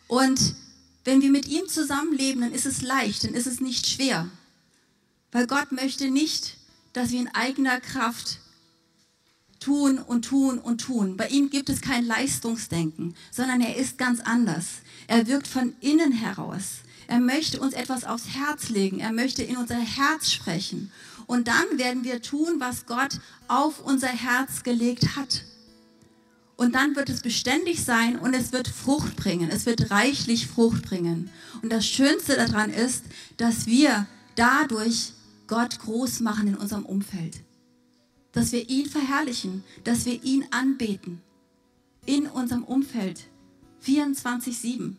[0.08, 0.56] Und
[1.04, 4.30] wenn wir mit ihm zusammenleben, dann ist es leicht, dann ist es nicht schwer.
[5.32, 6.58] Weil Gott möchte nicht,
[6.94, 8.40] dass wir in eigener Kraft
[9.60, 11.18] tun und tun und tun.
[11.18, 14.66] Bei ihm gibt es kein Leistungsdenken, sondern er ist ganz anders.
[15.08, 16.80] Er wirkt von innen heraus.
[17.08, 19.00] Er möchte uns etwas aufs Herz legen.
[19.00, 20.92] Er möchte in unser Herz sprechen.
[21.28, 25.44] Und dann werden wir tun, was Gott auf unser Herz gelegt hat.
[26.62, 29.50] Und dann wird es beständig sein und es wird Frucht bringen.
[29.50, 31.30] Es wird reichlich Frucht bringen.
[31.62, 33.04] Und das Schönste daran ist,
[33.38, 34.06] dass wir
[34.36, 35.14] dadurch
[35.48, 37.42] Gott groß machen in unserem Umfeld
[38.32, 41.22] dass wir ihn verherrlichen, dass wir ihn anbeten
[42.06, 43.28] in unserem Umfeld
[43.82, 44.98] 24/7.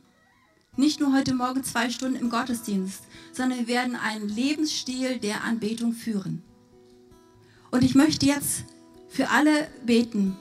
[0.76, 3.02] Nicht nur heute Morgen zwei Stunden im Gottesdienst,
[3.32, 6.42] sondern wir werden einen Lebensstil der Anbetung führen.
[7.70, 8.64] Und ich möchte jetzt
[9.08, 10.36] für alle beten,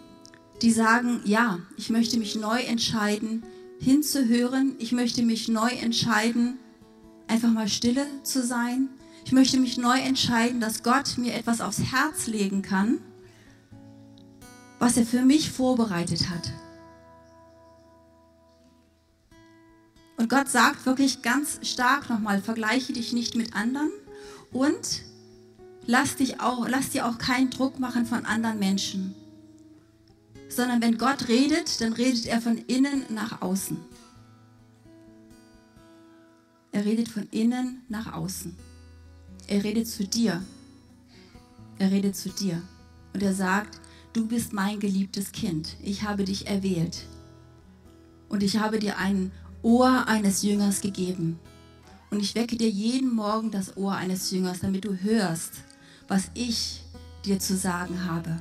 [0.61, 3.43] die sagen, ja, ich möchte mich neu entscheiden,
[3.79, 4.75] hinzuhören.
[4.77, 6.59] Ich möchte mich neu entscheiden,
[7.27, 8.89] einfach mal stille zu sein,
[9.25, 12.99] ich möchte mich neu entscheiden, dass Gott mir etwas aufs Herz legen kann,
[14.79, 16.51] was er für mich vorbereitet hat.
[20.17, 23.91] Und Gott sagt wirklich ganz stark nochmal, vergleiche dich nicht mit anderen
[24.51, 25.03] und
[25.85, 29.15] lass, dich auch, lass dir auch keinen Druck machen von anderen Menschen.
[30.53, 33.77] Sondern wenn Gott redet, dann redet er von innen nach außen.
[36.73, 38.55] Er redet von innen nach außen.
[39.47, 40.41] Er redet zu dir.
[41.79, 42.61] Er redet zu dir.
[43.13, 43.79] Und er sagt,
[44.13, 45.75] du bist mein geliebtes Kind.
[45.81, 47.05] Ich habe dich erwählt.
[48.29, 49.31] Und ich habe dir ein
[49.61, 51.39] Ohr eines Jüngers gegeben.
[52.09, 55.53] Und ich wecke dir jeden Morgen das Ohr eines Jüngers, damit du hörst,
[56.07, 56.83] was ich
[57.25, 58.37] dir zu sagen habe.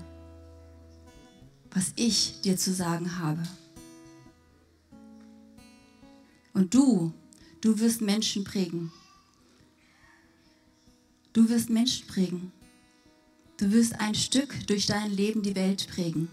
[1.73, 3.43] Was ich dir zu sagen habe.
[6.53, 7.13] Und du,
[7.61, 8.93] du wirst Menschen prägen.
[11.33, 12.53] Du wirst Menschen prägen.
[13.57, 16.29] Du wirst ein Stück durch dein Leben die Welt prägen.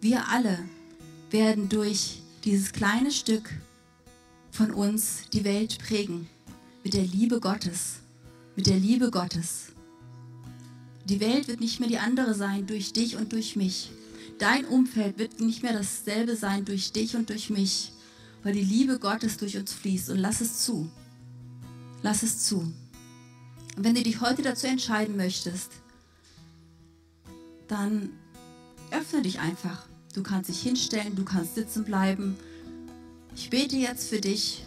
[0.00, 0.58] Wir alle
[1.30, 3.50] werden durch dieses kleine Stück
[4.50, 6.28] von uns die Welt prägen.
[6.82, 8.00] Mit der Liebe Gottes.
[8.56, 9.72] Mit der Liebe Gottes.
[11.04, 13.90] Die Welt wird nicht mehr die andere sein durch dich und durch mich.
[14.42, 17.92] Dein Umfeld wird nicht mehr dasselbe sein durch dich und durch mich,
[18.42, 20.10] weil die Liebe Gottes durch uns fließt.
[20.10, 20.90] Und lass es zu.
[22.02, 22.58] Lass es zu.
[22.58, 25.70] Und wenn du dich heute dazu entscheiden möchtest,
[27.68, 28.10] dann
[28.90, 29.86] öffne dich einfach.
[30.12, 32.36] Du kannst dich hinstellen, du kannst sitzen bleiben.
[33.36, 34.64] Ich bete jetzt für dich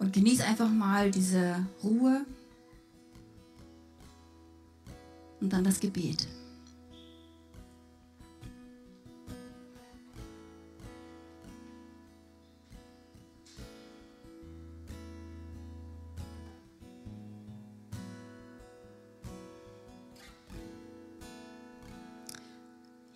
[0.00, 2.26] und genieß einfach mal diese Ruhe
[5.40, 6.26] und dann das Gebet.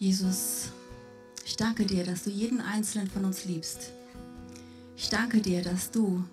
[0.03, 0.70] Jesus,
[1.44, 3.90] ich danke dir, dass du jeden einzelnen von uns liebst.
[4.96, 6.24] Ich danke dir, dass du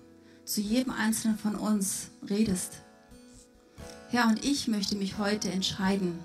[0.46, 2.78] zu jedem einzelnen von uns redest.
[4.08, 6.18] Herr, und ich möchte mich heute entscheiden,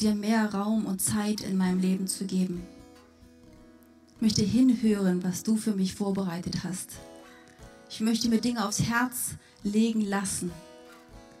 [0.00, 2.66] dir mehr Raum und Zeit in meinem Leben zu geben.
[4.16, 6.90] Ich möchte hinhören, was du für mich vorbereitet hast.
[7.88, 10.50] Ich möchte mir Dinge aufs Herz legen lassen,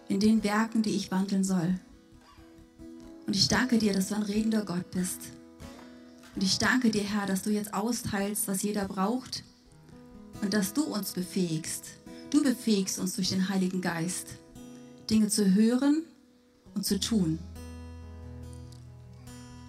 [0.06, 1.80] in den Werken, die ich wandeln soll.
[3.26, 5.20] Und ich danke dir, dass du ein redender Gott bist.
[6.34, 9.44] Und ich danke dir, Herr, dass du jetzt austeilst, was jeder braucht
[10.42, 11.84] und dass du uns befähigst.
[12.30, 14.26] Du befähigst uns durch den Heiligen Geist,
[15.08, 16.02] Dinge zu hören
[16.74, 17.38] und zu tun.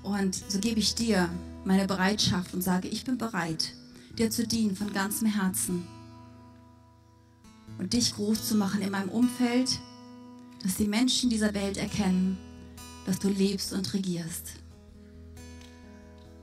[0.02, 1.30] Und so gebe ich dir
[1.64, 3.74] meine Bereitschaft und sage, ich bin bereit,
[4.18, 5.88] dir zu dienen von ganzem Herzen
[7.78, 9.80] und dich groß zu machen in meinem Umfeld,
[10.64, 12.38] dass die Menschen dieser Welt erkennen,
[13.06, 14.54] dass du lebst und regierst.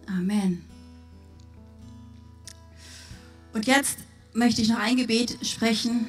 [0.06, 0.64] Amen.
[3.52, 3.98] Und jetzt
[4.32, 6.06] möchte ich noch ein Gebet sprechen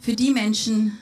[0.00, 0.96] für die Menschen,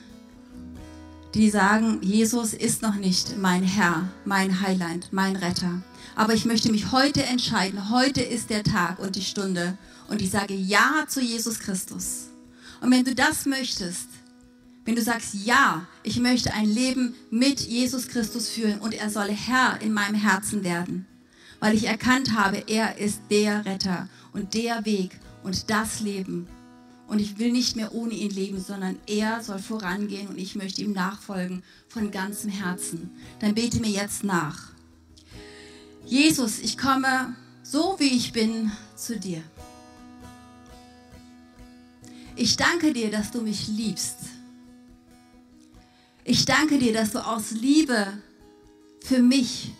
[1.33, 5.81] die sagen, Jesus ist noch nicht mein Herr, mein Heiland, mein Retter.
[6.15, 7.89] Aber ich möchte mich heute entscheiden.
[7.89, 9.77] Heute ist der Tag und die Stunde.
[10.07, 12.27] Und ich sage Ja zu Jesus Christus.
[12.79, 14.07] Und wenn du das möchtest,
[14.85, 19.29] wenn du sagst, ja, ich möchte ein Leben mit Jesus Christus führen und er soll
[19.29, 21.07] Herr in meinem Herzen werden,
[21.59, 26.47] weil ich erkannt habe, er ist der Retter und der Weg und das Leben.
[27.07, 30.81] Und ich will nicht mehr ohne ihn leben, sondern er soll vorangehen und ich möchte
[30.81, 33.11] ihm nachfolgen von ganzem Herzen.
[33.39, 34.71] Dann bete mir jetzt nach.
[36.05, 39.41] Jesus, ich komme so wie ich bin zu dir.
[42.35, 44.34] Ich danke dir, dass du mich liebst
[46.25, 48.07] ich danke dir, dass du aus Liebe
[49.01, 49.71] für mich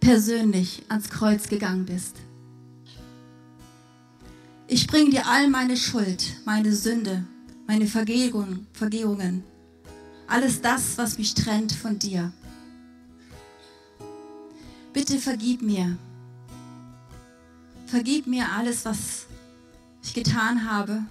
[0.00, 2.16] persönlich ans Kreuz gegangen bist.
[4.68, 7.24] Ich bringe dir all meine Schuld, meine Sünde,
[7.66, 9.42] meine Vergehung, Vergehungen,
[10.28, 12.32] alles das, was mich trennt von dir.
[14.92, 15.96] Bitte vergib mir.
[17.86, 19.26] Vergib mir alles, was
[20.04, 21.02] ich getan habe,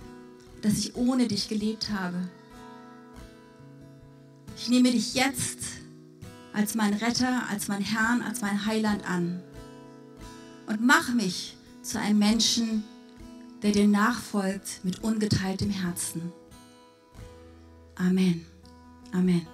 [0.61, 2.29] dass ich ohne dich gelebt habe.
[4.57, 5.59] Ich nehme dich jetzt
[6.51, 9.41] als mein Retter, als mein Herrn, als mein Heiland an
[10.65, 12.83] und mach mich zu einem Menschen,
[13.61, 16.33] der dir nachfolgt mit ungeteiltem Herzen.
[17.95, 18.45] Amen.
[19.13, 19.47] Amen.